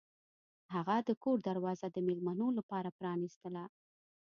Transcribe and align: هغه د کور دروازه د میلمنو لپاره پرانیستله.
هغه 0.73 0.95
د 1.07 1.09
کور 1.23 1.37
دروازه 1.49 1.87
د 1.91 1.97
میلمنو 2.07 2.47
لپاره 2.57 2.89
پرانیستله. 2.97 3.63